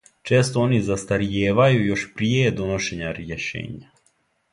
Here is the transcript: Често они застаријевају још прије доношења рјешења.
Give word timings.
Често 0.27 0.61
они 0.67 0.77
застаријевају 0.85 1.83
још 1.89 2.05
прије 2.21 2.55
доношења 2.61 3.13
рјешења. 3.19 3.93